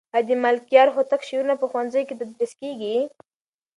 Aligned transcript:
آیا 0.15 0.25
د 0.27 0.29
ملکیار 0.45 0.87
هوتک 0.95 1.21
شعرونه 1.27 1.55
په 1.57 1.65
ښوونځیو 1.71 2.07
کې 2.07 2.15
تدریس 2.19 2.51
کېږي؟ 2.61 2.95